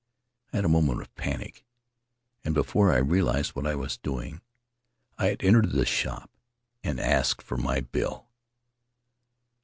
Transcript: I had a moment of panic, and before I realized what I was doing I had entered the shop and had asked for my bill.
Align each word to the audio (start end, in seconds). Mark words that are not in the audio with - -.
I 0.51 0.55
had 0.57 0.65
a 0.65 0.67
moment 0.67 0.99
of 1.03 1.13
panic, 1.13 1.63
and 2.43 2.55
before 2.55 2.91
I 2.91 2.97
realized 2.97 3.51
what 3.55 3.67
I 3.67 3.75
was 3.75 3.97
doing 3.99 4.41
I 5.19 5.27
had 5.27 5.43
entered 5.43 5.73
the 5.73 5.85
shop 5.85 6.31
and 6.83 6.97
had 6.97 7.07
asked 7.07 7.43
for 7.43 7.55
my 7.55 7.81
bill. 7.81 8.25